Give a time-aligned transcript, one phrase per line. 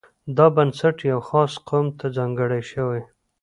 [0.37, 3.01] دا بنسټ یوه خاص قوم ته ځانګړی شوی.